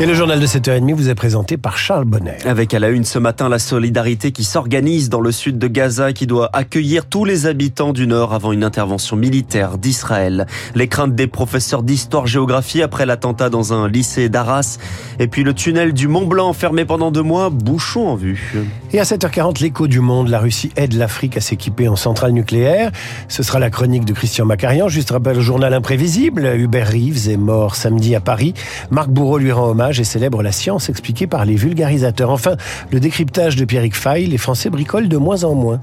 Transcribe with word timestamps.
Et 0.00 0.06
le 0.06 0.14
journal 0.14 0.38
de 0.38 0.46
7h30 0.46 0.94
vous 0.94 1.08
est 1.08 1.16
présenté 1.16 1.56
par 1.56 1.76
Charles 1.76 2.04
Bonnet. 2.04 2.38
Avec 2.44 2.72
à 2.72 2.78
la 2.78 2.90
une 2.90 3.02
ce 3.02 3.18
matin 3.18 3.48
la 3.48 3.58
solidarité 3.58 4.30
qui 4.30 4.44
s'organise 4.44 5.08
dans 5.08 5.20
le 5.20 5.32
sud 5.32 5.58
de 5.58 5.66
Gaza 5.66 6.12
qui 6.12 6.28
doit 6.28 6.50
accueillir 6.52 7.06
tous 7.06 7.24
les 7.24 7.46
habitants 7.46 7.92
du 7.92 8.06
nord 8.06 8.32
avant 8.32 8.52
une 8.52 8.62
intervention 8.62 9.16
militaire 9.16 9.76
d'Israël. 9.76 10.46
Les 10.76 10.86
craintes 10.86 11.16
des 11.16 11.26
professeurs 11.26 11.82
d'histoire-géographie 11.82 12.80
après 12.80 13.06
l'attentat 13.06 13.50
dans 13.50 13.72
un 13.72 13.88
lycée 13.88 14.28
d'Arras. 14.28 14.78
Et 15.18 15.26
puis 15.26 15.42
le 15.42 15.52
tunnel 15.52 15.92
du 15.92 16.06
Mont 16.06 16.26
Blanc 16.26 16.52
fermé 16.52 16.84
pendant 16.84 17.10
deux 17.10 17.24
mois, 17.24 17.50
bouchon 17.50 18.06
en 18.06 18.14
vue. 18.14 18.54
Et 18.92 19.00
à 19.00 19.02
7h40, 19.02 19.60
l'écho 19.60 19.88
du 19.88 19.98
monde, 19.98 20.28
la 20.28 20.38
Russie 20.38 20.70
aide 20.76 20.94
l'Afrique 20.94 21.36
à 21.36 21.40
s'équiper 21.40 21.88
en 21.88 21.96
centrale 21.96 22.30
nucléaire. 22.30 22.92
Ce 23.26 23.42
sera 23.42 23.58
la 23.58 23.68
chronique 23.68 24.04
de 24.04 24.12
Christian 24.12 24.44
Macarian. 24.44 24.86
Juste 24.86 25.10
rappel 25.10 25.40
journal 25.40 25.74
imprévisible. 25.74 26.54
Hubert 26.54 26.86
Reeves 26.86 27.28
est 27.28 27.36
mort 27.36 27.74
samedi 27.74 28.14
à 28.14 28.20
Paris. 28.20 28.54
Marc 28.92 29.08
Bourreau 29.08 29.38
lui 29.38 29.50
rend 29.50 29.70
hommage 29.70 29.87
et 29.96 30.04
célèbre 30.04 30.42
la 30.42 30.52
science 30.52 30.88
expliquée 30.90 31.26
par 31.26 31.44
les 31.44 31.56
vulgarisateurs. 31.56 32.30
Enfin, 32.30 32.56
le 32.90 33.00
décryptage 33.00 33.56
de 33.56 33.64
Pierrick 33.64 33.96
Fay, 33.96 34.26
les 34.26 34.38
Français 34.38 34.68
bricolent 34.68 35.08
de 35.08 35.16
moins 35.16 35.44
en 35.44 35.54
moins. 35.54 35.80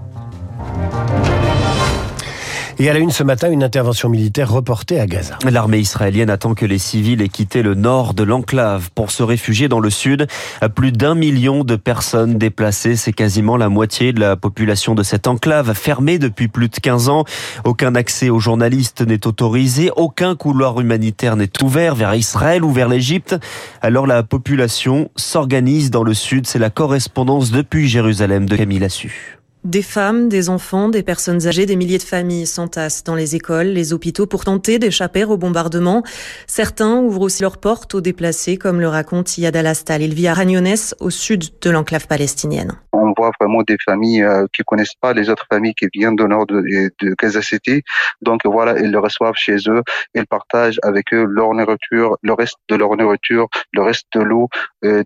Et 2.77 2.89
à 2.89 2.93
la 2.93 2.99
une 2.99 3.11
ce 3.11 3.23
matin, 3.23 3.49
une 3.49 3.63
intervention 3.63 4.09
militaire 4.09 4.51
reportée 4.51 4.99
à 4.99 5.07
Gaza. 5.07 5.37
L'armée 5.49 5.77
israélienne 5.77 6.29
attend 6.29 6.55
que 6.55 6.65
les 6.65 6.77
civils 6.77 7.21
aient 7.21 7.29
quitté 7.29 7.63
le 7.63 7.73
nord 7.73 8.13
de 8.13 8.23
l'enclave 8.23 8.89
pour 8.93 9.11
se 9.11 9.23
réfugier 9.23 9.69
dans 9.69 9.79
le 9.79 9.89
sud. 9.89 10.27
Plus 10.75 10.91
d'un 10.91 11.15
million 11.15 11.63
de 11.63 11.77
personnes 11.77 12.37
déplacées, 12.37 12.97
c'est 12.97 13.13
quasiment 13.13 13.55
la 13.55 13.69
moitié 13.69 14.11
de 14.11 14.19
la 14.19 14.35
population 14.35 14.93
de 14.93 15.03
cette 15.03 15.27
enclave 15.27 15.73
fermée 15.73 16.19
depuis 16.19 16.49
plus 16.49 16.67
de 16.67 16.75
15 16.75 17.07
ans. 17.07 17.23
Aucun 17.63 17.95
accès 17.95 18.29
aux 18.29 18.39
journalistes 18.39 19.01
n'est 19.01 19.25
autorisé, 19.25 19.89
aucun 19.95 20.35
couloir 20.35 20.81
humanitaire 20.81 21.37
n'est 21.37 21.63
ouvert 21.63 21.95
vers 21.95 22.13
Israël 22.13 22.65
ou 22.65 22.71
vers 22.71 22.89
l'Égypte. 22.89 23.37
Alors 23.81 24.05
la 24.05 24.21
population 24.21 25.09
s'organise 25.15 25.91
dans 25.91 26.03
le 26.03 26.13
sud. 26.13 26.45
C'est 26.45 26.59
la 26.59 26.69
correspondance 26.69 27.51
depuis 27.51 27.87
Jérusalem 27.87 28.49
de 28.49 28.57
Camille 28.57 28.79
Lassu. 28.79 29.37
Des 29.65 29.81
femmes, 29.81 30.29
des 30.29 30.49
enfants, 30.49 30.89
des 30.89 31.01
personnes 31.01 31.47
âgées, 31.47 31.65
des 31.65 31.75
milliers 31.75 31.97
de 31.97 32.03
familles 32.03 32.45
s'entassent 32.45 33.03
dans 33.03 33.15
les 33.15 33.35
écoles, 33.35 33.65
les 33.65 33.93
hôpitaux 33.93 34.27
pour 34.27 34.45
tenter 34.45 34.77
d'échapper 34.77 35.23
au 35.23 35.37
bombardement. 35.37 36.03
Certains 36.45 36.97
ouvrent 36.97 37.21
aussi 37.21 37.41
leurs 37.41 37.57
portes 37.57 37.95
aux 37.95 38.01
déplacés, 38.01 38.57
comme 38.57 38.79
le 38.79 38.87
raconte 38.87 39.39
Yad 39.39 39.55
Al-Astal. 39.55 40.03
Il 40.03 40.13
vit 40.13 40.27
à 40.27 40.35
Ragnones, 40.35 40.75
au 40.99 41.09
sud 41.09 41.45
de 41.61 41.69
l'enclave 41.71 42.05
palestinienne. 42.05 42.73
Voit 43.17 43.31
vraiment 43.39 43.61
des 43.63 43.77
familles 43.83 44.23
euh, 44.23 44.45
qui 44.53 44.63
connaissent 44.63 44.95
pas 44.99 45.13
les 45.13 45.29
autres 45.29 45.45
familles 45.51 45.73
qui 45.75 45.87
viennent 45.93 46.15
du 46.15 46.25
nord 46.25 46.45
de, 46.45 46.61
de 47.01 47.15
Gaza 47.21 47.41
City. 47.41 47.81
Donc 48.21 48.41
voilà, 48.45 48.79
ils 48.79 48.91
le 48.91 48.99
reçoivent 48.99 49.35
chez 49.35 49.57
eux, 49.67 49.81
ils 50.13 50.25
partagent 50.25 50.79
avec 50.83 51.13
eux 51.13 51.25
leur 51.25 51.53
nourriture, 51.53 52.17
le 52.21 52.33
reste 52.33 52.57
de 52.69 52.75
leur 52.75 52.95
nourriture, 52.95 53.47
le 53.73 53.81
reste 53.81 54.07
de 54.13 54.21
l'eau. 54.21 54.49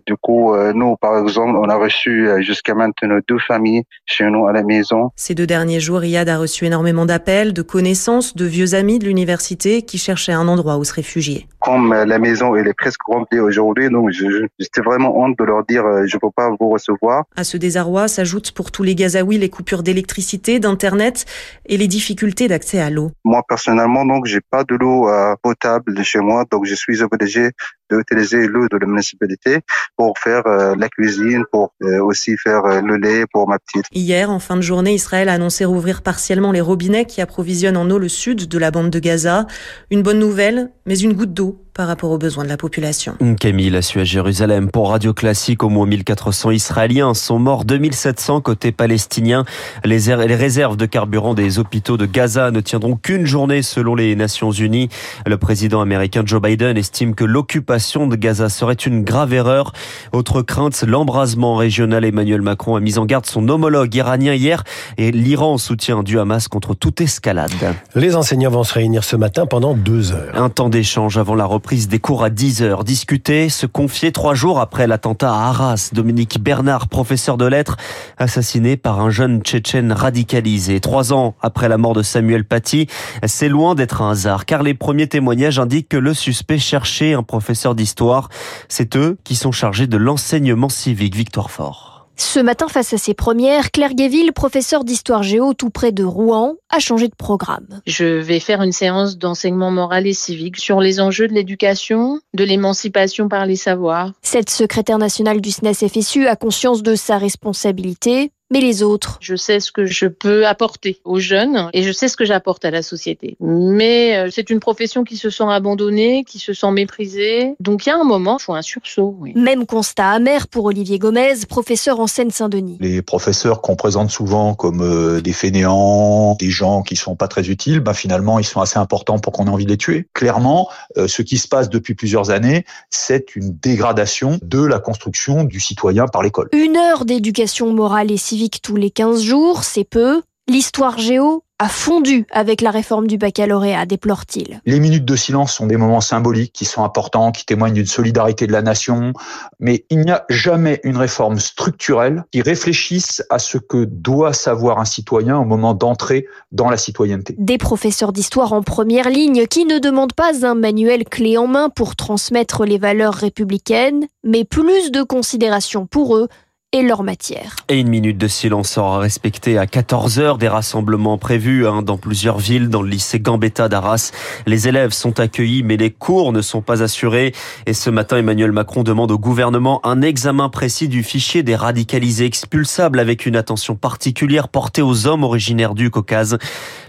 Du 0.06 0.16
coup, 0.20 0.54
euh, 0.54 0.72
nous, 0.74 0.96
par 0.96 1.18
exemple, 1.18 1.56
on 1.56 1.68
a 1.68 1.76
reçu 1.76 2.28
euh, 2.28 2.40
jusqu'à 2.42 2.74
maintenant 2.74 3.18
deux 3.28 3.38
familles 3.38 3.84
chez 4.04 4.24
nous 4.24 4.46
à 4.46 4.52
la 4.52 4.62
maison. 4.62 5.10
Ces 5.16 5.34
deux 5.34 5.46
derniers 5.46 5.80
jours, 5.80 6.00
Riyad 6.00 6.28
a 6.28 6.38
reçu 6.38 6.66
énormément 6.66 7.06
d'appels, 7.06 7.52
de 7.52 7.62
connaissances, 7.62 8.36
de 8.36 8.44
vieux 8.44 8.74
amis 8.74 8.98
de 8.98 9.06
l'université 9.06 9.82
qui 9.82 9.98
cherchaient 9.98 10.32
un 10.32 10.48
endroit 10.48 10.76
où 10.76 10.84
se 10.84 10.92
réfugier. 10.92 11.46
Comme 11.60 11.92
la 11.92 12.18
maison 12.18 12.54
elle 12.56 12.68
est 12.68 12.74
presque 12.74 13.02
remplie 13.06 13.38
aujourd'hui, 13.38 13.90
donc 13.90 14.10
j'étais 14.10 14.80
vraiment 14.80 15.16
honte 15.18 15.38
de 15.38 15.44
leur 15.44 15.64
dire 15.64 15.84
je 16.06 16.16
peux 16.16 16.30
pas 16.30 16.50
vous 16.58 16.70
recevoir. 16.70 17.24
À 17.36 17.44
ce 17.44 17.56
désarroi 17.56 17.99
s'ajoutent 18.08 18.52
pour 18.52 18.70
tous 18.70 18.82
les 18.82 18.94
Gazaouis 18.94 19.38
les 19.38 19.48
coupures 19.48 19.82
d'électricité, 19.82 20.58
d'internet 20.58 21.26
et 21.66 21.76
les 21.76 21.88
difficultés 21.88 22.48
d'accès 22.48 22.80
à 22.80 22.90
l'eau. 22.90 23.10
Moi 23.24 23.42
personnellement, 23.48 24.04
donc 24.04 24.26
j'ai 24.26 24.40
pas 24.40 24.64
de 24.64 24.74
l'eau 24.74 25.08
potable 25.42 25.94
de 25.94 26.02
chez 26.02 26.20
moi, 26.20 26.44
donc 26.50 26.66
je 26.66 26.74
suis 26.74 27.02
obligé 27.02 27.50
d'utiliser 27.90 28.46
l'eau 28.46 28.66
de 28.70 28.76
la 28.76 28.86
municipalité 28.86 29.60
pour 29.96 30.18
faire 30.18 30.42
la 30.46 30.88
cuisine, 30.88 31.44
pour 31.50 31.72
aussi 32.02 32.36
faire 32.36 32.82
le 32.82 32.96
lait 32.96 33.24
pour 33.32 33.48
ma 33.48 33.58
petite. 33.58 33.86
Hier, 33.92 34.30
en 34.30 34.38
fin 34.38 34.56
de 34.56 34.62
journée, 34.62 34.94
Israël 34.94 35.28
a 35.28 35.34
annoncé 35.34 35.64
rouvrir 35.64 36.02
partiellement 36.02 36.52
les 36.52 36.60
robinets 36.60 37.04
qui 37.04 37.20
approvisionnent 37.20 37.76
en 37.76 37.88
eau 37.90 37.98
le 37.98 38.08
sud 38.08 38.48
de 38.48 38.58
la 38.58 38.70
bande 38.70 38.90
de 38.90 38.98
Gaza. 38.98 39.46
Une 39.90 40.02
bonne 40.02 40.18
nouvelle, 40.18 40.70
mais 40.86 40.98
une 40.98 41.12
goutte 41.12 41.34
d'eau 41.34 41.60
par 41.74 41.86
rapport 41.86 42.10
aux 42.10 42.18
besoins 42.18 42.44
de 42.44 42.48
la 42.48 42.56
population. 42.56 43.16
Camille 43.38 43.74
a 43.74 43.80
su 43.80 44.00
à 44.00 44.04
Jérusalem 44.04 44.70
pour 44.70 44.90
Radio 44.90 45.14
Classique. 45.14 45.62
Au 45.62 45.68
moins 45.68 45.86
1400 45.86 46.50
Israéliens 46.50 47.14
sont 47.14 47.38
morts, 47.38 47.64
2700 47.64 48.40
côté 48.42 48.72
palestinien. 48.72 49.44
Les, 49.84 50.14
les 50.14 50.34
réserves 50.34 50.76
de 50.76 50.84
carburant 50.84 51.32
des 51.32 51.58
hôpitaux 51.58 51.96
de 51.96 52.06
Gaza 52.06 52.50
ne 52.50 52.60
tiendront 52.60 52.96
qu'une 52.96 53.24
journée 53.24 53.62
selon 53.62 53.94
les 53.94 54.14
Nations 54.14 54.50
Unies. 54.50 54.90
Le 55.24 55.38
président 55.38 55.80
américain 55.80 56.22
Joe 56.24 56.42
Biden 56.42 56.76
estime 56.76 57.14
que 57.14 57.24
l'occupation 57.24 57.79
de 57.80 58.16
Gaza 58.16 58.50
serait 58.50 58.74
une 58.74 59.04
grave 59.04 59.32
erreur. 59.32 59.72
Autre 60.12 60.42
crainte, 60.42 60.84
l'embrasement 60.86 61.56
régional. 61.56 62.04
Emmanuel 62.04 62.42
Macron 62.42 62.76
a 62.76 62.80
mis 62.80 62.98
en 62.98 63.06
garde 63.06 63.24
son 63.24 63.48
homologue 63.48 63.94
iranien 63.94 64.34
hier 64.34 64.64
et 64.98 65.10
l'Iran 65.10 65.56
soutient 65.56 66.02
du 66.02 66.18
Hamas 66.18 66.46
contre 66.46 66.74
toute 66.74 67.00
escalade. 67.00 67.50
Les 67.94 68.16
enseignants 68.16 68.50
vont 68.50 68.64
se 68.64 68.74
réunir 68.74 69.02
ce 69.02 69.16
matin 69.16 69.46
pendant 69.46 69.74
deux 69.74 70.12
heures. 70.12 70.34
Un 70.34 70.50
temps 70.50 70.68
d'échange 70.68 71.16
avant 71.16 71.34
la 71.34 71.46
reprise 71.46 71.88
des 71.88 71.98
cours 71.98 72.22
à 72.22 72.28
10 72.28 72.62
heures. 72.62 72.84
Discuter, 72.84 73.48
se 73.48 73.64
confier 73.64 74.12
trois 74.12 74.34
jours 74.34 74.60
après 74.60 74.86
l'attentat 74.86 75.32
à 75.32 75.48
Arras. 75.48 75.90
Dominique 75.94 76.38
Bernard, 76.40 76.88
professeur 76.88 77.38
de 77.38 77.46
lettres, 77.46 77.78
assassiné 78.18 78.76
par 78.76 79.00
un 79.00 79.08
jeune 79.10 79.40
tchétchène 79.40 79.92
radicalisé. 79.92 80.80
Trois 80.80 81.14
ans 81.14 81.34
après 81.40 81.68
la 81.68 81.78
mort 81.78 81.94
de 81.94 82.02
Samuel 82.02 82.44
Paty, 82.44 82.88
c'est 83.24 83.48
loin 83.48 83.74
d'être 83.74 84.02
un 84.02 84.10
hasard, 84.10 84.44
car 84.44 84.62
les 84.62 84.74
premiers 84.74 85.06
témoignages 85.06 85.58
indiquent 85.58 85.88
que 85.88 85.96
le 85.96 86.12
suspect 86.12 86.58
cherchait 86.58 87.14
un 87.14 87.22
professeur 87.22 87.69
d'histoire. 87.74 88.28
C'est 88.68 88.96
eux 88.96 89.18
qui 89.24 89.36
sont 89.36 89.52
chargés 89.52 89.86
de 89.86 89.96
l'enseignement 89.96 90.68
civique. 90.68 91.14
Victoire 91.14 91.50
Fort. 91.50 91.90
Ce 92.16 92.38
matin, 92.38 92.68
face 92.68 92.92
à 92.92 92.98
ses 92.98 93.14
premières, 93.14 93.70
Claire 93.70 93.94
Guéville, 93.94 94.32
professeure 94.34 94.84
d'histoire 94.84 95.22
géo 95.22 95.54
tout 95.54 95.70
près 95.70 95.90
de 95.90 96.04
Rouen, 96.04 96.56
a 96.68 96.78
changé 96.78 97.08
de 97.08 97.14
programme. 97.14 97.80
Je 97.86 98.04
vais 98.04 98.40
faire 98.40 98.60
une 98.60 98.72
séance 98.72 99.16
d'enseignement 99.16 99.70
moral 99.70 100.06
et 100.06 100.12
civique 100.12 100.58
sur 100.58 100.80
les 100.80 101.00
enjeux 101.00 101.28
de 101.28 101.32
l'éducation, 101.32 102.20
de 102.34 102.44
l'émancipation 102.44 103.28
par 103.28 103.46
les 103.46 103.56
savoirs. 103.56 104.12
Cette 104.20 104.50
secrétaire 104.50 104.98
nationale 104.98 105.40
du 105.40 105.50
SNES 105.50 105.88
FSU 105.88 106.26
a 106.26 106.36
conscience 106.36 106.82
de 106.82 106.94
sa 106.94 107.16
responsabilité 107.16 108.32
mais 108.50 108.60
les 108.60 108.82
autres 108.82 109.18
Je 109.20 109.36
sais 109.36 109.60
ce 109.60 109.72
que 109.72 109.86
je 109.86 110.06
peux 110.06 110.46
apporter 110.46 111.00
aux 111.04 111.18
jeunes 111.18 111.70
et 111.72 111.82
je 111.82 111.92
sais 111.92 112.08
ce 112.08 112.16
que 112.16 112.24
j'apporte 112.24 112.64
à 112.64 112.70
la 112.70 112.82
société. 112.82 113.36
Mais 113.40 114.30
c'est 114.30 114.50
une 114.50 114.60
profession 114.60 115.04
qui 115.04 115.16
se 115.16 115.30
sent 115.30 115.44
abandonnée, 115.48 116.24
qui 116.24 116.38
se 116.38 116.52
sent 116.52 116.70
méprisée. 116.72 117.54
Donc 117.60 117.86
il 117.86 117.90
y 117.90 117.92
a 117.92 117.96
un 117.96 118.04
moment, 118.04 118.38
il 118.38 118.42
faut 118.42 118.54
un 118.54 118.62
sursaut. 118.62 119.16
Oui. 119.18 119.32
Même 119.36 119.66
constat 119.66 120.10
amer 120.10 120.48
pour 120.48 120.64
Olivier 120.66 120.98
Gomez, 120.98 121.34
professeur 121.48 122.00
en 122.00 122.06
Seine-Saint-Denis. 122.06 122.78
Les 122.80 123.02
professeurs 123.02 123.60
qu'on 123.62 123.76
présente 123.76 124.10
souvent 124.10 124.54
comme 124.54 124.82
euh, 124.82 125.20
des 125.20 125.32
fainéants, 125.32 126.34
des 126.38 126.50
gens 126.50 126.82
qui 126.82 126.96
sont 126.96 127.16
pas 127.16 127.28
très 127.28 127.48
utiles, 127.48 127.80
ben 127.80 127.94
finalement 127.94 128.38
ils 128.38 128.44
sont 128.44 128.60
assez 128.60 128.78
importants 128.78 129.18
pour 129.18 129.32
qu'on 129.32 129.46
ait 129.46 129.50
envie 129.50 129.64
de 129.64 129.70
les 129.70 129.76
tuer. 129.76 130.06
Clairement, 130.14 130.68
euh, 130.96 131.06
ce 131.06 131.22
qui 131.22 131.38
se 131.38 131.48
passe 131.48 131.68
depuis 131.68 131.94
plusieurs 131.94 132.30
années, 132.30 132.64
c'est 132.90 133.36
une 133.36 133.56
dégradation 133.56 134.38
de 134.42 134.64
la 134.64 134.78
construction 134.78 135.44
du 135.44 135.60
citoyen 135.60 136.06
par 136.06 136.22
l'école. 136.22 136.48
Une 136.52 136.76
heure 136.76 137.04
d'éducation 137.04 137.72
morale 137.72 138.10
et 138.10 138.16
civique 138.16 138.39
tous 138.48 138.76
les 138.76 138.90
15 138.90 139.22
jours, 139.22 139.64
c'est 139.64 139.84
peu. 139.84 140.22
L'histoire 140.48 140.98
géo 140.98 141.44
a 141.60 141.68
fondu 141.68 142.26
avec 142.32 142.62
la 142.62 142.70
réforme 142.70 143.06
du 143.06 143.18
baccalauréat, 143.18 143.84
déplore-t-il. 143.84 144.62
Les 144.64 144.80
minutes 144.80 145.04
de 145.04 145.14
silence 145.14 145.52
sont 145.52 145.66
des 145.66 145.76
moments 145.76 146.00
symboliques 146.00 146.54
qui 146.54 146.64
sont 146.64 146.82
importants, 146.82 147.32
qui 147.32 147.44
témoignent 147.44 147.74
d'une 147.74 147.86
solidarité 147.86 148.46
de 148.46 148.52
la 148.52 148.62
nation, 148.62 149.12
mais 149.60 149.84
il 149.90 150.00
n'y 150.00 150.10
a 150.10 150.24
jamais 150.30 150.80
une 150.84 150.96
réforme 150.96 151.38
structurelle 151.38 152.24
qui 152.32 152.40
réfléchisse 152.40 153.22
à 153.28 153.38
ce 153.38 153.58
que 153.58 153.84
doit 153.84 154.32
savoir 154.32 154.78
un 154.78 154.86
citoyen 154.86 155.38
au 155.38 155.44
moment 155.44 155.74
d'entrer 155.74 156.26
dans 156.50 156.70
la 156.70 156.78
citoyenneté. 156.78 157.36
Des 157.38 157.58
professeurs 157.58 158.14
d'histoire 158.14 158.54
en 158.54 158.62
première 158.62 159.10
ligne 159.10 159.46
qui 159.46 159.66
ne 159.66 159.78
demandent 159.78 160.14
pas 160.14 160.46
un 160.46 160.54
manuel 160.54 161.04
clé 161.04 161.36
en 161.36 161.46
main 161.46 161.68
pour 161.68 161.94
transmettre 161.94 162.64
les 162.64 162.78
valeurs 162.78 163.14
républicaines, 163.14 164.06
mais 164.24 164.44
plus 164.44 164.90
de 164.90 165.02
considération 165.02 165.86
pour 165.86 166.16
eux 166.16 166.28
et 166.72 166.82
leur 166.82 167.02
matière. 167.02 167.56
Et 167.68 167.80
une 167.80 167.88
minute 167.88 168.16
de 168.16 168.28
silence 168.28 168.70
sera 168.70 169.00
respectée 169.00 169.58
à 169.58 169.64
14h. 169.64 170.38
Des 170.38 170.46
rassemblements 170.46 171.18
prévus 171.18 171.66
hein, 171.66 171.82
dans 171.82 171.96
plusieurs 171.96 172.38
villes, 172.38 172.68
dans 172.68 172.82
le 172.82 172.88
lycée 172.88 173.18
Gambetta 173.18 173.68
d'Arras. 173.68 174.12
Les 174.46 174.68
élèves 174.68 174.92
sont 174.92 175.18
accueillis, 175.18 175.64
mais 175.64 175.76
les 175.76 175.90
cours 175.90 176.32
ne 176.32 176.40
sont 176.40 176.62
pas 176.62 176.84
assurés. 176.84 177.34
Et 177.66 177.74
ce 177.74 177.90
matin, 177.90 178.18
Emmanuel 178.18 178.52
Macron 178.52 178.84
demande 178.84 179.10
au 179.10 179.18
gouvernement 179.18 179.84
un 179.84 180.00
examen 180.00 180.48
précis 180.48 180.86
du 180.86 181.02
fichier 181.02 181.42
des 181.42 181.56
radicalisés 181.56 182.26
expulsables 182.26 183.00
avec 183.00 183.26
une 183.26 183.34
attention 183.34 183.74
particulière 183.74 184.46
portée 184.46 184.82
aux 184.82 185.08
hommes 185.08 185.24
originaires 185.24 185.74
du 185.74 185.90
Caucase. 185.90 186.38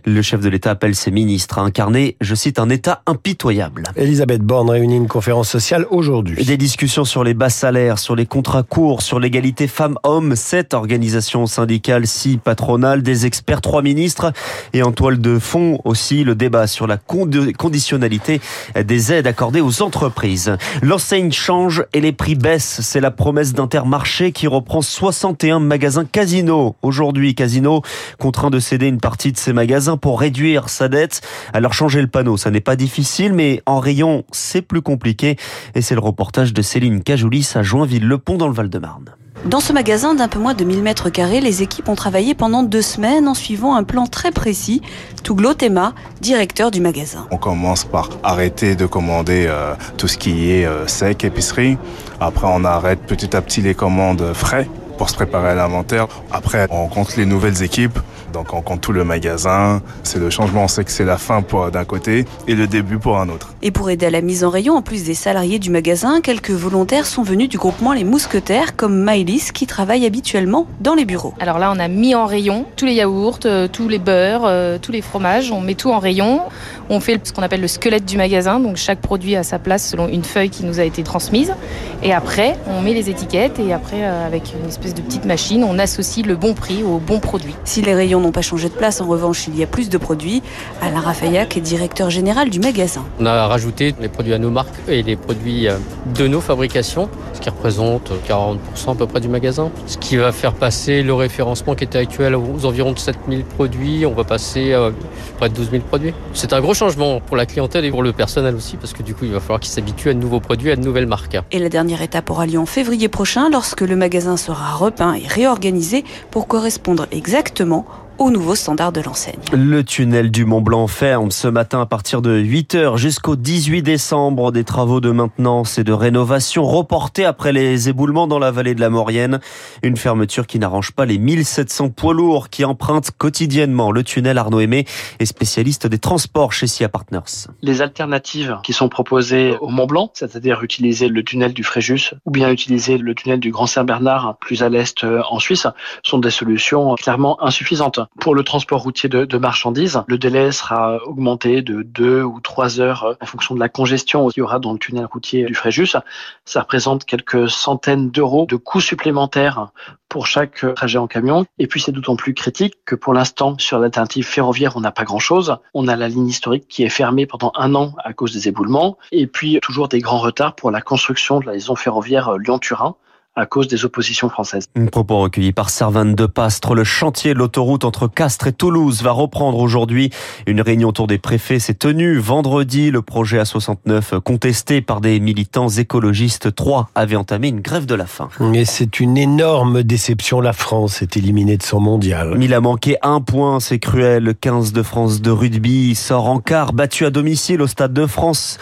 Le 0.06 0.22
chef 0.22 0.42
de 0.42 0.50
l'État 0.50 0.72
appelle 0.72 0.96
ses 0.96 1.10
ministres 1.10 1.58
à 1.58 1.62
incarner, 1.62 2.18
je 2.22 2.36
cite, 2.36 2.60
un 2.60 2.70
État 2.70 3.02
impitoyable. 3.08 3.84
Elisabeth 3.96 4.42
Borne 4.42 4.70
réunit 4.70 4.98
une 4.98 5.08
conférence 5.08 5.50
sociale 5.50 5.88
aujourd'hui. 5.90 6.46
Des 6.46 6.58
discussions 6.58 7.06
sur 7.06 7.24
les 7.24 7.34
bas 7.34 7.50
salaires, 7.50 7.98
sur 7.98 8.16
les 8.16 8.28
contrats 8.28 8.64
courts, 8.64 9.02
sur 9.02 9.20
l'égalité 9.20 9.68
femmes, 9.72 9.98
hommes, 10.04 10.36
sept 10.36 10.74
organisations 10.74 11.48
syndicales, 11.48 12.06
six 12.06 12.38
patronales, 12.38 13.02
des 13.02 13.26
experts, 13.26 13.62
trois 13.62 13.82
ministres 13.82 14.34
et 14.74 14.84
en 14.84 14.92
toile 14.92 15.20
de 15.20 15.40
fond 15.40 15.80
aussi 15.86 16.24
le 16.24 16.36
débat 16.36 16.68
sur 16.68 16.86
la 16.86 16.98
conditionnalité 16.98 18.42
des 18.76 19.14
aides 19.14 19.28
accordées 19.28 19.62
aux 19.62 19.82
entreprises. 19.82 20.56
L'enseigne 20.84 21.32
change 21.32 21.84
et 21.94 22.02
les 22.02 22.12
prix 22.12 22.36
baissent. 22.36 22.82
C'est 22.82 23.00
la 23.00 23.12
promesse 23.12 23.54
d'Intermarché 23.54 24.32
qui 24.32 24.48
reprend 24.48 24.82
61 24.82 25.60
magasins 25.60 26.06
Casino. 26.06 26.76
Aujourd'hui, 26.82 27.34
Casino 27.34 27.82
contraint 28.20 28.50
de 28.50 28.60
céder 28.60 28.88
une 28.88 29.00
partie 29.00 29.32
de 29.32 29.38
ses 29.38 29.54
magasins 29.54 29.98
pour 29.98 30.20
réduire 30.20 30.70
sa 30.70 30.90
dette. 30.90 31.22
Alors 31.54 31.74
changer 31.74 32.02
le 32.02 32.08
panneau, 32.08 32.38
ça 32.38 32.52
n'est 32.52 32.62
pas 32.62 32.76
difficile, 32.76 33.34
mais 33.34 33.62
en 33.66 33.80
rayon, 33.80 34.26
c'est 34.32 34.62
plus 34.62 34.82
compliqué. 34.82 35.38
Et 35.76 35.82
c'est 35.82 35.96
le 35.96 36.02
reportage 36.02 36.54
de 36.54 36.62
Céline 36.62 37.02
Cajoulis 37.02 37.50
à 37.56 37.64
Joinville-le-Pont 37.64 38.38
dans 38.38 38.48
le 38.48 38.54
Val-de-Marne. 38.54 39.21
Dans 39.46 39.60
ce 39.60 39.74
magasin 39.74 40.14
d'un 40.14 40.28
peu 40.28 40.38
moins 40.38 40.54
de 40.54 40.64
1000 40.64 40.84
mètres 40.84 41.10
carrés, 41.10 41.42
les 41.42 41.64
équipes 41.64 41.90
ont 41.90 41.96
travaillé 41.96 42.36
pendant 42.36 42.62
deux 42.62 42.84
semaines 42.84 43.28
en 43.28 43.34
suivant 43.34 43.76
un 43.76 43.84
plan 43.84 44.06
très 44.06 44.32
précis. 44.32 44.84
Touglo 45.24 45.56
Tema, 45.56 45.94
directeur 46.22 46.70
du 46.70 46.80
magasin. 46.80 47.26
On 47.32 47.38
commence 47.38 47.84
par 47.84 48.10
arrêter 48.22 48.76
de 48.76 48.86
commander 48.86 49.48
euh, 49.48 49.74
tout 49.98 50.08
ce 50.08 50.20
qui 50.20 50.52
est 50.52 50.68
euh, 50.68 50.86
sec, 50.86 51.24
épicerie. 51.24 51.80
Après, 52.20 52.48
on 52.48 52.64
arrête 52.64 53.00
petit 53.08 53.36
à 53.36 53.42
petit 53.42 53.62
les 53.62 53.74
commandes 53.74 54.32
frais 54.34 54.70
pour 55.00 55.10
se 55.10 55.16
préparer 55.16 55.50
à 55.50 55.56
l'inventaire. 55.56 56.08
Après, 56.32 56.68
on 56.70 56.88
compte 56.88 57.18
les 57.18 57.26
nouvelles 57.26 57.64
équipes. 57.64 57.98
Donc 58.32 58.54
on 58.54 58.62
compte 58.62 58.82
tout 58.82 58.92
le 58.92 59.04
magasin. 59.04 59.82
C'est 60.04 60.20
le 60.20 60.30
changement, 60.30 60.64
on 60.64 60.68
sait 60.68 60.84
que 60.84 60.92
c'est 60.92 61.06
la 61.06 61.18
fin 61.18 61.42
pour 61.42 61.72
d'un 61.72 61.86
côté 61.86 62.26
et 62.48 62.56
le 62.56 62.68
début 62.68 62.98
pour 62.98 63.18
un 63.18 63.30
autre. 63.30 63.54
Et 63.62 63.72
pour 63.72 63.90
aider 63.90 64.06
à 64.06 64.10
la 64.10 64.22
mise 64.22 64.44
en 64.44 64.50
rayon, 64.50 64.76
en 64.76 64.82
plus 64.82 65.04
des 65.04 65.14
salariés 65.14 65.60
du 65.60 65.70
magasin, 65.70 66.22
quelques 66.22 66.52
volontaires 66.52 67.06
sont 67.06 67.24
venus 67.24 67.50
du 67.50 67.58
groupement 67.58 67.94
Les 67.94 68.04
Mousquetaires, 68.04 68.76
comme 68.76 68.98
Maëlys, 68.98 69.52
qui 69.52 69.68
travaille 69.68 70.06
habituellement 70.06 70.68
dans 70.80 70.96
les 70.96 71.06
bureaux. 71.06 71.34
Alors 71.40 71.60
là, 71.60 71.72
on 71.76 71.80
a 71.80 71.88
mis 71.88 72.16
en 72.16 72.26
rayon 72.26 72.66
tous 72.76 72.86
les 72.86 72.94
yaourts, 72.94 73.40
euh, 73.46 73.68
tous 73.68 73.88
les 73.88 74.00
beurres, 74.00 74.46
euh, 74.46 74.78
tous 74.82 74.92
les 74.92 75.02
fromages. 75.02 75.52
On 75.52 75.62
met 75.62 75.76
tout 75.76 75.92
en 75.92 76.00
rayon. 76.00 76.42
On 76.90 77.00
fait 77.00 77.20
ce 77.26 77.34
qu'on 77.34 77.44
appelle 77.44 77.62
le 77.62 77.68
squelette 77.68 78.06
du 78.06 78.18
magasin. 78.18 78.60
Donc 78.60 78.78
chaque 78.78 79.00
produit 79.00 79.36
a 79.36 79.44
sa 79.44 79.60
place 79.60 79.88
selon 79.88 80.08
une 80.08 80.24
feuille 80.24 80.50
qui 80.50 80.66
nous 80.66 80.80
a 80.80 80.84
été 80.84 81.04
transmise. 81.04 81.54
Et 82.04 82.14
après, 82.14 82.58
on 82.66 82.82
met 82.82 82.94
les 82.94 83.12
étiquettes 83.12 83.60
et 83.60 83.74
après, 83.74 84.04
euh, 84.04 84.26
avec 84.26 84.54
une 84.60 84.68
espèce 84.68 84.96
de 84.96 85.02
petite 85.02 85.26
machine, 85.26 85.64
on 85.64 85.78
associe 85.78 86.26
le 86.26 86.36
bon 86.36 86.56
prix 86.56 86.82
au 86.84 86.98
bon 86.98 87.20
produit. 87.20 87.54
Si 87.64 87.84
les 87.84 87.94
rayons 87.94 88.20
n'ont 88.20 88.32
pas 88.32 88.42
changé 88.42 88.70
de 88.70 88.74
place, 88.74 89.02
en 89.02 89.08
revanche, 89.08 89.48
il 89.48 89.56
y 89.56 89.62
a 89.62 89.68
plus 89.68 89.88
de 89.90 90.00
produits. 90.00 90.42
Alain 90.82 91.00
Rafaillac 91.00 91.58
est 91.58 91.62
directeur 91.62 92.10
général 92.10 92.50
du 92.50 92.60
magasin. 92.60 93.06
On 93.20 93.26
a 93.28 93.46
rajouté 93.46 93.94
les 94.02 94.10
produits 94.10 94.34
à 94.34 94.40
nos 94.40 94.50
marques 94.50 94.74
et 94.88 95.04
les 95.04 95.16
produits 95.16 95.68
euh, 95.68 95.78
de 96.16 96.28
nos 96.28 96.42
fabrications, 96.42 97.08
ce 97.34 97.40
qui 97.40 97.52
représente 97.52 98.12
40% 98.28 98.58
à 98.94 98.96
peu 98.96 99.06
près 99.06 99.20
du 99.20 99.28
magasin. 99.28 99.70
Ce 99.86 100.00
qui 100.00 100.18
va 100.18 100.32
faire 100.32 100.54
passer 100.54 101.04
le 101.04 101.14
référencement 101.14 101.76
qui 101.76 101.84
était 101.84 102.00
actuel 102.00 102.36
aux 102.36 102.66
environs 102.66 102.94
de 102.94 103.00
7000 103.00 103.44
produits, 103.44 104.08
on 104.08 104.14
va 104.14 104.24
passer 104.24 104.74
à 104.74 104.90
près 105.38 105.50
de 105.50 105.54
12 105.54 105.70
000 105.70 105.84
produits. 105.84 106.16
C'est 106.34 106.54
un 106.54 106.62
gros 106.62 106.74
changement 106.74 107.20
pour 107.20 107.38
la 107.38 107.46
clientèle 107.46 107.86
et 107.86 107.92
pour 107.92 108.02
le 108.02 108.12
personnel 108.12 108.56
aussi, 108.56 108.78
parce 108.78 108.94
que 108.94 109.04
du 109.04 109.14
coup, 109.14 109.26
il 109.26 109.32
va 109.32 109.40
falloir 109.40 109.60
qu'ils 109.60 109.72
s'habituent 109.72 110.10
à 110.10 110.14
de 110.16 110.20
nouveaux 110.20 110.40
produits, 110.40 110.72
à 110.72 110.76
de 110.76 110.82
nouvelles 110.82 111.06
marques. 111.06 111.38
Et 111.52 111.60
la 111.60 111.70
dernière 111.70 111.91
étape 112.00 112.30
aura 112.30 112.46
lieu 112.46 112.60
en 112.60 112.66
février 112.66 113.10
prochain, 113.10 113.50
lorsque 113.50 113.82
le 113.82 113.98
magasin 113.98 114.38
sera 114.38 114.76
repeint 114.76 115.16
et 115.16 115.28
réorganisé 115.28 116.06
pour 116.30 116.48
correspondre 116.48 117.08
exactement 117.12 117.86
aux 118.22 118.30
nouveaux 118.30 118.54
standards 118.54 118.92
de 118.92 119.02
l'enseigne. 119.02 119.40
Le 119.52 119.84
tunnel 119.84 120.30
du 120.30 120.46
Mont 120.46 120.62
Blanc 120.62 120.86
ferme 120.86 121.32
ce 121.32 121.48
matin 121.48 121.82
à 121.82 121.88
partir 121.88 122.22
de 122.22 122.40
8h 122.40 122.96
jusqu'au 122.98 123.36
18 123.36 123.82
décembre. 123.82 124.52
Des 124.52 124.64
travaux 124.64 125.02
de 125.02 125.10
maintenance 125.10 125.80
et 125.80 125.84
de 125.84 125.92
rénovation 125.92 126.64
reportés 126.64 127.26
après 127.26 127.52
les 127.52 127.90
éboulements 127.90 128.28
dans 128.28 128.38
la 128.38 128.52
vallée 128.52 128.76
de 128.76 128.80
la 128.80 128.92
Maurienne. 128.92 129.40
Une 129.82 129.98
fermeture 129.98 130.46
qui 130.46 130.60
n'arrange 130.60 130.92
pas 130.92 131.06
les 131.06 131.18
1700 131.18 131.90
poids 131.90 132.14
lourds 132.14 132.50
qui 132.50 132.64
empruntent 132.64 133.10
quotidiennement 133.10 133.92
le 133.92 134.04
tunnel. 134.04 134.38
Arnaud 134.38 134.60
Aimé 134.60 134.86
est 135.18 135.26
spécialiste 135.26 135.88
des 135.88 135.98
transports 135.98 136.54
chez 136.54 136.68
SIA 136.68 136.90
Partners. 136.90 137.48
Les 137.64 137.82
alternatives 137.82 138.60
qui 138.62 138.74
sont 138.74 138.88
proposées 138.88 139.58
au 139.62 139.70
Mont 139.70 139.88
Blanc, 139.88 140.12
c'est-à-dire 140.14 140.62
utiliser 140.62 141.08
le 141.08 141.24
tunnel 141.24 141.54
du 141.54 141.64
Fréjus 141.64 142.14
ou 142.26 142.30
bien 142.30 142.52
utiliser 142.52 143.00
le 143.00 143.16
tunnel 143.16 143.40
du 143.40 143.50
Grand 143.50 143.66
Saint-Bernard 143.66 144.38
plus 144.40 144.62
à 144.62 144.70
l'est 144.70 145.04
euh, 145.04 145.24
en 145.28 145.40
Suisse, 145.40 145.66
sont 146.04 146.20
des 146.20 146.30
solutions 146.30 146.94
clairement 146.94 147.44
insuffisantes. 147.44 148.00
Pour 148.20 148.36
le 148.36 148.44
transport 148.44 148.82
routier 148.82 149.08
de, 149.08 149.38
marchandises, 149.38 150.04
le 150.08 150.18
délai 150.18 150.52
sera 150.52 150.98
augmenté 151.06 151.62
de 151.62 151.82
deux 151.82 152.22
ou 152.22 152.42
trois 152.42 152.82
heures 152.82 153.06
euh, 153.06 153.14
en 153.22 153.26
fonction 153.26 153.56
de 153.56 153.60
la 153.60 153.70
congestion 153.70 154.28
qu'il 154.28 154.42
y 154.42 154.44
aura 154.44 154.60
dans 154.60 154.74
le 154.74 154.80
tunnel 154.80 155.06
routier 155.06 155.46
du 155.46 155.56
Fréjus. 155.56 155.96
Ça 156.44 156.62
représente 156.62 157.06
quelques 157.06 157.50
centaines 157.50 158.12
d'euros 158.12 158.46
de 158.46 158.58
coûts 158.58 158.82
supplémentaires 158.82 159.70
pour 160.10 160.28
chaque 160.28 160.66
euh, 160.66 160.74
trajet 160.74 160.98
en 160.98 161.08
camion. 161.08 161.46
Et 161.58 161.68
puis 161.68 161.80
c'est 161.80 161.94
d'autant 161.94 162.18
plus 162.18 162.34
critique 162.34 162.76
que 162.86 162.96
pour 162.96 163.14
l'instant, 163.14 163.56
sur 163.58 163.80
l'alternative 163.80 164.26
ferroviaire, 164.26 164.76
on 164.76 164.82
n'a 164.82 164.92
pas 164.92 165.06
grand-chose. 165.06 165.56
On 165.74 165.88
a 165.88 165.96
la 165.96 166.10
ligne 166.10 166.28
historique 166.28 166.68
qui 166.68 166.84
est 166.84 166.90
fermée 166.90 167.26
pendant 167.26 167.54
un 167.56 167.74
an 167.76 167.94
à 168.04 168.12
cause 168.12 168.34
des 168.34 168.50
éboulements. 168.50 168.98
Et 169.14 169.26
puis 169.26 169.58
toujours 169.62 169.88
des 169.88 170.00
grands 170.00 170.20
retards 170.20 170.56
pour 170.56 170.70
la 170.70 170.82
construction 170.82 171.40
de 171.40 171.46
la 171.46 171.54
liaison 171.54 171.78
ferroviaire 171.78 172.28
euh, 172.28 172.38
Lyon-Turin 172.38 172.98
à 173.36 173.46
cause 173.46 173.70
des 173.70 173.86
oppositions 173.86 174.30
françaises. 174.30 174.66
Un 174.76 174.88
propos 174.88 175.20
recueilli 175.20 175.54
par 175.54 175.70
Servane 175.70 176.16
de 176.16 176.26
Pastre. 176.26 176.76
Le 176.76 176.84
chantier 176.84 177.34
de 177.34 177.40
l'autoroute 177.40 177.86
entre 177.86 178.08
Castres 178.08 178.48
et 178.48 178.54
Toulouse 178.54 179.02
va 179.04 179.12
reprendre 179.12 179.58
aujourd'hui. 179.60 180.10
Une 180.48 180.60
réunion 180.60 180.90
autour 180.90 181.08
des 181.08 181.18
préfets 181.18 181.60
s'est 181.60 181.74
tenue 181.74 182.18
vendredi. 182.18 182.92
Le 182.92 183.02
projet 183.02 183.42
A69 183.42 184.20
contesté 184.20 184.82
par 184.82 185.00
des 185.00 185.22
militants 185.22 185.70
écologistes 185.70 186.54
3 186.54 186.90
avait 186.94 187.16
entamé 187.16 187.48
une 187.48 187.62
grève 187.62 187.86
de 187.86 187.96
la 187.96 188.06
faim. 188.06 188.28
Et 188.54 188.66
c'est 188.66 189.00
une 189.00 189.18
énorme 189.18 189.84
déception. 189.84 190.42
La 190.42 190.54
France 190.54 191.02
est 191.02 191.16
éliminée 191.16 191.56
de 191.56 191.64
son 191.64 191.80
mondial. 191.80 192.38
Il 192.42 192.54
a 192.54 192.60
manqué 192.60 192.98
un 193.02 193.22
point, 193.22 193.62
c'est 193.62 193.80
cruel. 193.80 194.24
Le 194.24 194.34
15 194.34 194.74
de 194.74 194.84
France 194.84 195.22
de 195.22 195.32
rugby 195.32 195.96
sort 195.96 196.28
en 196.28 196.40
quart, 196.40 196.74
battu 196.74 197.06
à 197.06 197.10
domicile 197.10 197.62
au 197.62 197.68
Stade 197.68 197.94
de 197.94 198.08
France 198.08 198.60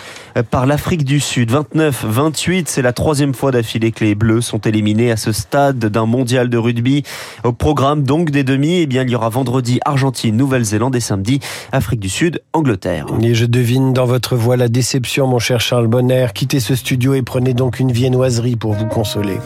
par 0.51 0.68
l'Afrique 0.68 1.06
du 1.06 1.19
Sud. 1.19 1.51
29-28, 1.51 2.66
c'est 2.68 2.83
la 2.83 2.94
troisième 2.94 3.33
fois 3.33 3.51
d'affilée 3.51 3.92
que 3.92 4.06
les 4.06 4.13
Bleus 4.13 4.42
sont 4.59 4.67
éliminés 4.67 5.11
à 5.11 5.17
ce 5.17 5.31
stade 5.31 5.79
d'un 5.79 6.06
mondial 6.06 6.50
de 6.50 6.57
rugby. 6.57 7.03
Au 7.44 7.53
programme 7.53 8.03
donc 8.03 8.29
des 8.31 8.44
demi, 8.44 8.81
eh 8.81 8.88
bien, 8.88 9.03
il 9.03 9.09
y 9.09 9.15
aura 9.15 9.29
vendredi 9.29 9.79
Argentine, 9.85 10.35
Nouvelle-Zélande 10.35 10.95
et 10.95 11.00
samedi 11.00 11.39
Afrique 11.71 12.00
du 12.00 12.09
Sud, 12.09 12.41
Angleterre. 12.51 13.06
Et 13.21 13.35
je 13.35 13.45
devine 13.45 13.94
dans 13.94 14.06
votre 14.06 14.35
voix 14.35 14.57
la 14.57 14.67
déception, 14.67 15.27
mon 15.27 15.39
cher 15.39 15.61
Charles 15.61 15.88
Bonner. 15.88 16.27
Quittez 16.33 16.59
ce 16.59 16.75
studio 16.75 17.13
et 17.13 17.21
prenez 17.21 17.53
donc 17.53 17.79
une 17.79 17.91
viennoiserie 17.91 18.57
pour 18.57 18.73
vous 18.73 18.88
consoler. 18.88 19.38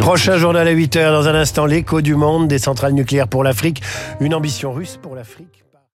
Prochain 0.00 0.38
journal 0.38 0.66
à 0.66 0.74
8h, 0.74 1.10
dans 1.10 1.28
un 1.28 1.34
instant, 1.34 1.66
l'écho 1.66 2.00
du 2.00 2.14
monde 2.14 2.48
des 2.48 2.58
centrales 2.58 2.94
nucléaires 2.94 3.28
pour 3.28 3.44
l'Afrique. 3.44 3.82
Une 4.20 4.34
ambition 4.34 4.72
russe 4.72 4.98
pour 5.02 5.14
l'Afrique. 5.14 5.57